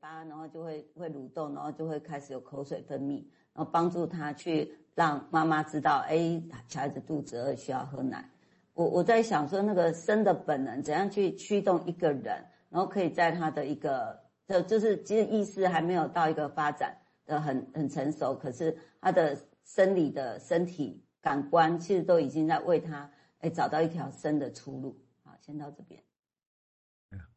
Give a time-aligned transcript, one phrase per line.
[0.00, 8.28] 巴，然后就会会蠕动，然后就会开始有口水分泌，然后帮助他去让妈妈知道，哎，小孩子肚子饿需要喝奶。
[8.74, 23.08] 我我在想说，那个生的本能怎样去驱动一个人，然后可以在他的一个，就就是其实意识还没有到一个发展的很很成熟，可是他的生理的身体感官其实都已经在为他
[23.38, 24.98] 哎找到一条生的出路。
[25.22, 26.02] 好，先到这边。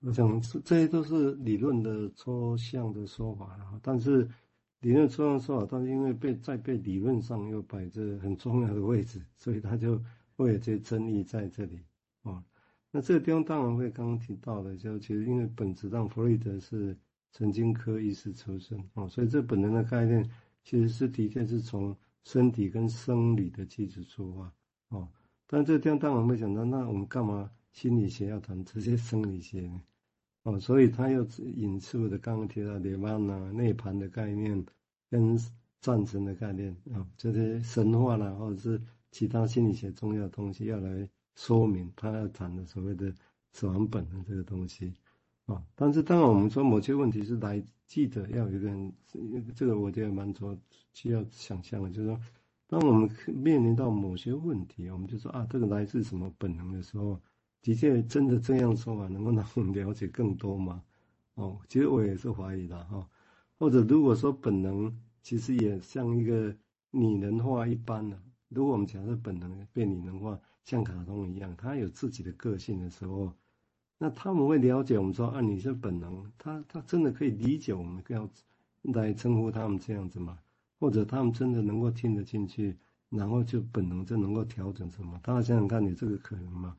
[0.00, 4.28] 我想这这些都是理论的抽象的说法，但是
[4.80, 10.00] 理论抽象说法，但是因为被在被理论上又摆着很重要的位置，所以他就。
[10.36, 11.78] 会有这些争议在这里
[12.22, 12.42] 啊，
[12.90, 16.96] 那这个地方当然会刚刚提到的，就其实因为本质上弗洛伊德是
[17.36, 20.26] 神经科医师出身啊，所以这本能的概念
[20.64, 25.06] 其实是的确是从身体跟生理的基础出发啊。
[25.46, 29.78] 但这个地方当然会想到，那我们干嘛心理学要谈这些生理学呢？
[30.42, 34.64] 哦，所以他又引出的刚刚提到涅槃呐、涅槃的概念
[35.10, 35.38] 跟
[35.80, 38.80] 战神的概念啊，这些神话啦，或者是。
[39.12, 43.12] 其他心理学重要的东西要来说明他要谈的所谓的
[43.52, 44.94] 死亡本能这个东西
[45.46, 48.92] 啊，但是当我们说某些问题是来记得要有一个人，
[49.56, 50.56] 这个我觉得蛮多
[50.92, 52.20] 需要想象的，就是说，
[52.68, 57.20] 当我们面临到某些问题，我们就说啊，这个来自什么本能的时候，
[57.62, 60.82] 的确真的这样说法能够让我们了解更多吗？
[61.34, 63.08] 哦，其实我也是怀疑的哈，
[63.58, 66.54] 或者如果说本能其实也像一个
[66.90, 68.18] 拟人化一般的。
[68.48, 73.32] 如果我们假设本能被拟人化，像卡通一样，他有自己的个性的时候，
[73.96, 78.28] 那他们会了解我们说啊，你是本能，他他真的可以理解我们要
[78.82, 80.38] 来称呼他们这样子吗？
[80.78, 82.76] 或者他们真的能够听得进去，
[83.10, 85.20] 然后就本能就能够调整什么？
[85.22, 86.76] 大家想想看，你这个可能吗？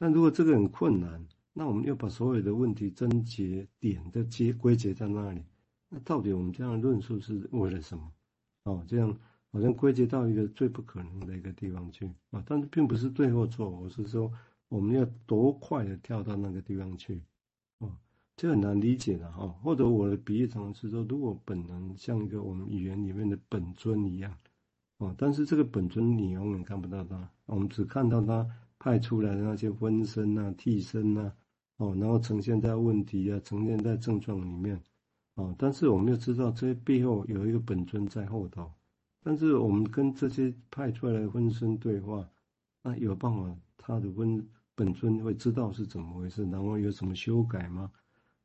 [0.00, 5.42] 但如果这个很困难，那我们要把所有的问题症结点的结归结在那里，
[5.90, 8.10] 那到底我们这样论述是为了什么？
[8.64, 9.14] 哦，这样。
[9.52, 14.32] 好像归结到一个最不可能的一个地方去啊，但是并不是对或错，我是说
[14.68, 17.20] 我们要多快的跳到那个地方去，
[17.80, 17.92] 哦，
[18.36, 19.48] 这很难理解的哈。
[19.60, 24.32] 或者我的比喻常常是说，如果本能像一个我们语言里面的本尊一样，
[24.98, 28.48] 哦，但是这个本尊你永远看不到它，我们只看到它
[28.80, 31.32] 派出来的那些分身呐、替身呐，
[31.76, 34.82] 哦，然后呈现在问题啊，呈现在症状里面，
[35.34, 38.72] 哦，但是我们要知道这些背后有一个本尊在后头。
[39.22, 42.26] 但是我们跟这些派出来的分身对话，
[42.82, 47.92] 那有办法他的分本尊会知道是怎么回事，然后有什么修改吗？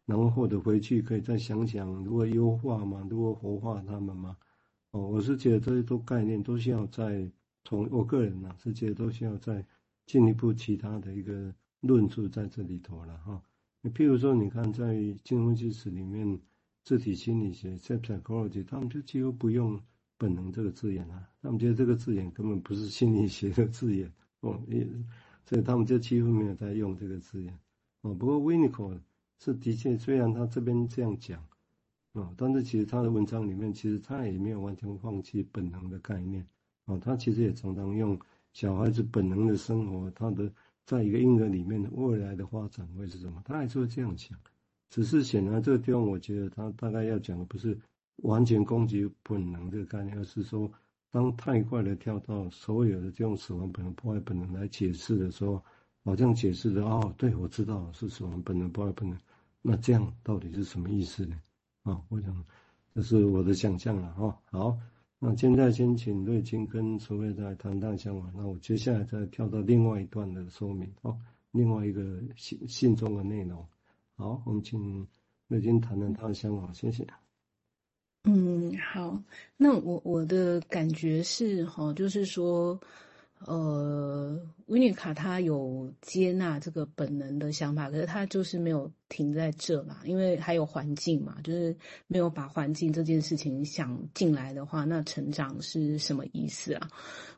[0.05, 3.07] 然后或者回去可以再想想如何优化吗？
[3.09, 4.35] 如何活化他们吗？
[4.91, 7.31] 哦，我是觉得这些都概念都需要在
[7.63, 9.65] 从我个人呢、啊、是觉得都需要在
[10.05, 13.41] 进一步其他的一个论述在这里头了哈。
[13.81, 16.39] 你譬如说，你看在金融知识里面，
[16.83, 19.81] 自体心理学 psychology，他们就几乎不用。
[20.17, 24.87] 本能这个字眼啊，他们觉得这个字眼根本不是心理学的字眼哦，也
[25.45, 27.53] 所以他们就几乎没有在用这个字眼
[27.99, 28.15] 哦。
[28.15, 28.97] 不过维尼口
[29.39, 31.45] 是的确，虽然他这边这样讲
[32.13, 36.47] 哦，但是其实他的文章里面其实他也没有完全放弃本能的概念
[36.85, 38.17] 哦，他其实也常常用
[38.55, 40.51] 小孩子本能的生活，他的
[40.85, 44.35] 在一个婴儿里面的未来的发展会是什么，他还是会这样想。
[44.89, 47.77] 只是显然这个地方，我觉得他大概要讲的不是。
[48.23, 50.71] 完全攻击本能这个概念，而是说，
[51.11, 55.61] 当太快的跳到所有的这种死亡本能、破坏本能来解释的时候，
[56.05, 59.19] 好像解释的哦，对，我知道是死亡本能、破坏本能，
[59.61, 61.37] 那这样到底是什么意思呢？
[61.83, 62.45] 啊、我想
[62.93, 64.39] 这是我的想象了哈。
[64.49, 64.79] 好，
[65.17, 71.17] 那现在先请瑞金跟楚慧再谈谈想法，那我接下来再跳到另外一段的说明哦，
[71.51, 73.65] 另外一个信信中的内容。
[74.17, 75.07] 好，我们请
[75.47, 77.07] 瑞金谈谈他的想法，谢谢。
[78.25, 79.21] 嗯，好，
[79.55, 82.79] 那我我的感觉是哈，就是说，
[83.39, 91.75] 呃，维尼卡他有接纳这个本能的想法，可是他就是没有停在这嘛，因为还有环境嘛，就是
[92.07, 96.89] 没有把环境这件事情想进来的话，那成长是什么意思啊？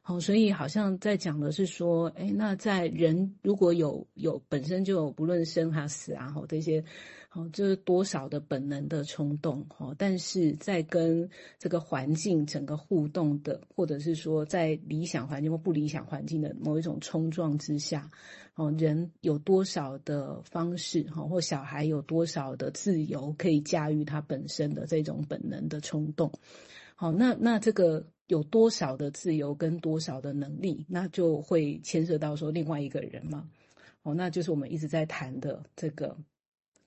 [0.01, 6.83] 好，所以好像在讲的是说，哎，那在人如果有有本身就有不论生还死啊，哈这些。
[7.37, 11.29] 哦，就是多少的本能的冲动，哈，但是在跟
[11.59, 18.09] 这个环境整个互动的，或者是说在理想环境或不理想环境的某一种冲撞之下，
[18.55, 26.31] 哦，人有多少的方式，哈，或小孩有多少的自由可以驾驭他本身的这种本能的冲动，
[26.95, 33.47] 好，那那这个有多少的自由跟多少的能力，那就会牵涉到说另外一个人嘛，
[34.01, 36.17] 哦，那就是我们一直在谈的这个。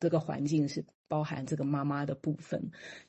[0.01, 2.61] 这个环境是包含这个妈妈的部分。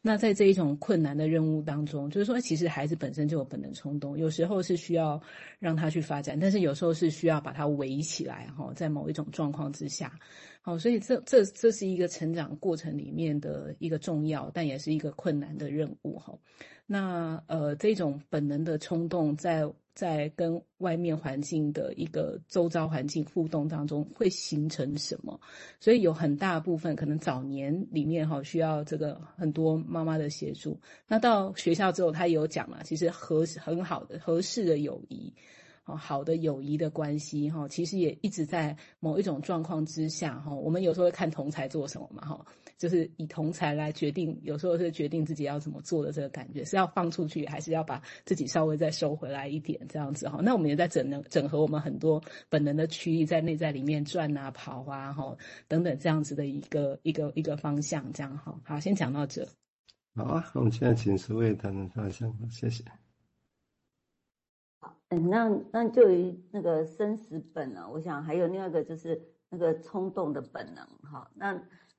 [0.01, 5.19] 那在这一种困难的任务当中，就是说，其实孩子本身就有本能冲动，有时候是需要
[5.57, 10.19] 让他去发展，但是有时候是需要把他围起来哈，在某一种状况之下。
[10.63, 16.37] 好，所以这这这是一个成长过程里面的一个重要，但也是一个困难的任务哈。
[16.85, 25.39] 那呃，这种本能的冲动在，在跟外面环境的一个周遭环境互动当中，会形成什么？
[25.79, 30.79] 所以有很大部分可能早年里面哈，需要这个很多妈妈的协助。
[31.07, 35.33] 那到学校之后，他也有讲了，其实合适很好的合适的友谊。
[35.85, 40.53] 哦好的友谊的关系哈，其实也一直在某一种状况之下哈。
[40.53, 42.45] 我们有时候会看同侪做什么嘛哈，
[42.77, 50.39] 就是以同侪来决定，有时候是决定自己要怎么做的这个感觉，是要放出去，还是要把自己稍微再收回来一点这样子哈。
[50.43, 55.35] 那我们也在整能整合我们很多本能的区域在内在里面转啊跑啊哈
[55.67, 58.59] 等等这样子的一个一个一个方向这样哈。
[58.63, 59.47] 好，先讲到这。
[60.13, 62.83] 好啊，我们现在请十位谈谈方向，谢谢。
[65.13, 71.53] 嗯，那那就于那个生死本能，我想还有另外一个就是那个冲动的本能，哈，那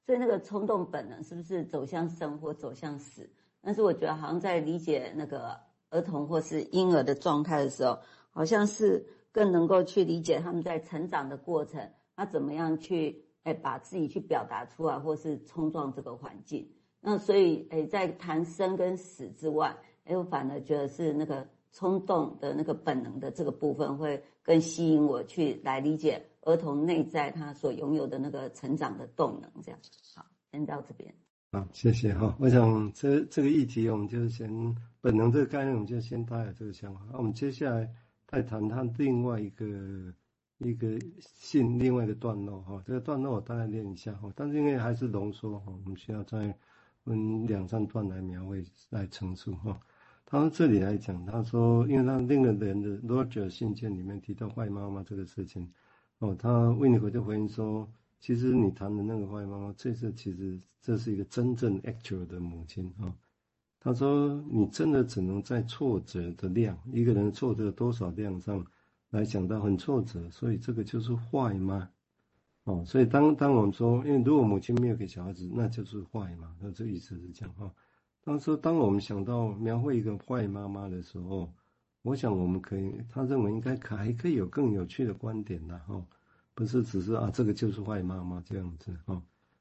[0.07, 3.29] 所以那个冲动本能是不是走向生或走向死？
[3.61, 5.61] 但是我觉得好像在理解那个
[5.91, 7.99] 儿童或是婴儿的状态的时候，
[8.31, 11.87] 好像是更能够去理解他们在成长的过程，
[12.17, 16.67] 他怎么样去哎把自己去表达出来，或是冲撞这个环境。
[16.99, 21.47] 那所以哎，在谈生跟死之外，哎，我反而觉得是那个。
[21.73, 29.51] 冲动的那个本能的这个部分，会更吸引我去来理解儿童内在他所拥有的那个成长的动能。
[29.63, 29.81] 这样，
[30.15, 31.13] 好，先到这边。
[31.51, 32.37] 好，谢谢哈。
[32.39, 34.49] 我想这这个议题，我们就先
[35.01, 37.01] 本能这个概念，我们就先大概这个想法。
[37.11, 37.91] 那我们接下来
[38.27, 39.67] 再谈谈另外一个
[40.59, 42.83] 一个性另外一个段落哈。
[42.87, 46.57] 这个段落我大概念一下哈，但是因为还是浓缩哈，我们需要再
[47.05, 49.79] 分两三段来描绘来陈述哈。
[50.33, 55.71] 他这里来讲，他说，因为他另一个人的 Roger 信件里面提到坏妈妈这个事情，
[56.21, 57.87] 哦，他维尼口就回应说，
[58.19, 63.15] 其实你谈的那个坏妈妈，这是其实这是一个真正 actual 的母亲啊。
[63.79, 68.65] 他说，你真的只能在挫折的量，一个人挫折多少量上
[69.11, 71.91] 来讲到很挫折，所以这个就是坏吗？
[72.65, 77.71] 哦，所以当当我们说，因为如果母亲没有给小孩子，那就是坏嘛，那这意思是这样哈。
[78.25, 81.53] 当时，当我们想到描绘一个坏妈妈的时候，
[82.03, 86.01] 我想我们可以，他认为应该可还可以有更有趣的观点的哈，
[86.55, 89.21] 不是只是啊这个就是坏妈妈这样子哈。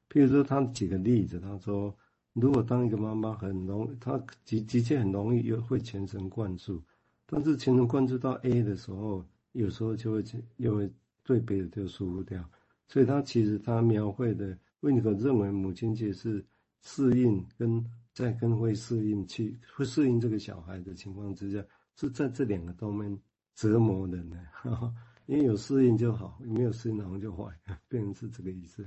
[0.09, 1.91] 譬如说，他举个例子，他说，
[2.33, 4.15] 如果当一个妈妈很容，他
[4.45, 6.79] 的的确很容易又会全神贯注，
[7.25, 10.23] 但是全神贯注到 A 的时候，有时候就会
[10.57, 10.91] 又会
[11.23, 12.47] 对别的就疏忽掉，
[12.87, 16.45] 所以他其实他描绘的，温尼可认为母亲节是
[16.83, 17.83] 适应跟。
[18.13, 21.63] 在跟会适应去会适应这个小孩的情况之下，
[21.95, 23.17] 是在这两个方面
[23.55, 24.37] 折磨人呢，
[25.27, 27.45] 因为有适应就好，没有适应好像就坏，
[27.87, 28.85] 变成是这个意思。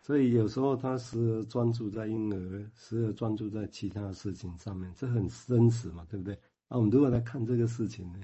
[0.00, 6.34] 所以有时候他时而专注在婴儿，时而专注在其他事情上面，这很真实嘛，对不对？
[6.68, 8.20] 啊，我们如果来看这个事情呢，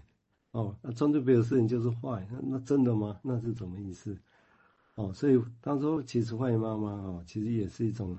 [0.53, 3.19] 哦，那专注别的事情就是坏，那那真的吗？
[3.23, 4.17] 那是什么意思？
[4.95, 8.17] 哦，所以他说其实坏妈妈哦，其实也是一种。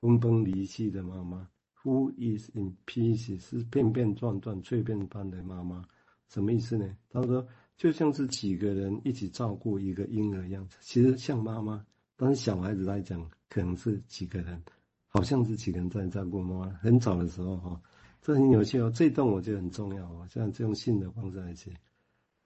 [0.00, 1.46] 分崩离析的妈妈
[1.82, 5.84] ，Who is in pieces 是片片段段碎片般的妈妈，
[6.28, 6.96] 什么意思呢？
[7.10, 7.46] 他说
[7.76, 11.84] 就像是几个人一起照顾一个婴儿一样，其实像妈妈，
[12.16, 14.62] 但是小孩子来讲可能是几个人，
[15.08, 16.70] 好像是几个人在照顾妈妈。
[16.78, 17.82] 很早的时候哈，
[18.22, 21.72] 这很有趣哦，这一段我觉得很重要哦，像这种性的方式来写，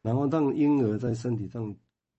[0.02, 1.72] 然后让婴儿在身体上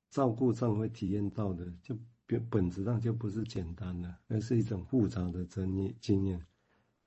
[0.09, 1.93] 照顾上会体验到的就。
[2.27, 6.43] 本本质上就不是简单的，而是一种复杂的经验经验。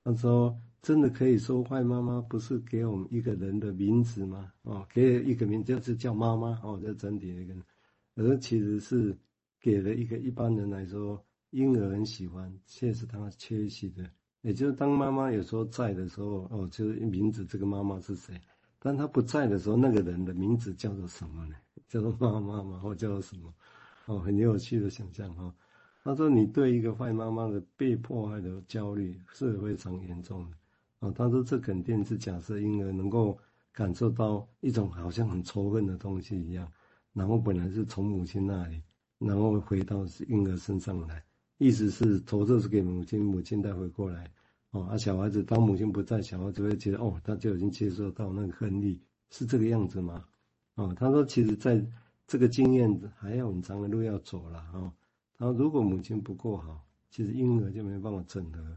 [0.04, 4.50] 他说：“真的可以说，坏妈妈不是给我们一个人的名字吗？
[4.62, 7.62] 哦，给一个名字就是叫妈妈哦，就整体一个人，
[8.14, 9.14] 而其实是
[9.60, 14.08] 给了一个一般人来说，婴儿很喜欢，却是他缺席的。
[14.40, 18.40] 也就是当妈妈有时候在的时候，哦，就是名字这个妈妈是谁？
[18.78, 21.56] 当他不在的时候，那个人的名字叫做什么呢？
[21.86, 22.78] 叫做妈妈吗？
[22.78, 23.52] 或叫做什么？”
[24.08, 25.54] 哦，很有趣的想象哈。
[26.02, 30.56] 他说：“你对一个坏妈妈的被迫害的焦虑是非常严重的。”
[31.00, 33.38] 哦，他说：“这肯定是假设婴儿能够
[33.70, 36.66] 感受到一种好像很仇恨的东西一样，
[37.12, 38.82] 然后本来是从母亲那里，
[39.18, 41.22] 然后回到婴儿身上来，
[41.58, 44.32] 意思是投射是给母亲，母亲带回过来。
[44.70, 48.98] 哦，啊，小孩子当母亲不在，小孩子会觉得哦，他就已经接受到那个恨意，
[49.28, 50.24] 是这个样子吗？
[50.76, 51.84] 哦，他说其实，在。”
[52.28, 54.92] 这个经验还要很长的路要走了啊！
[55.38, 58.76] 然后，如果母亲不够好，其实婴儿就没办法整合。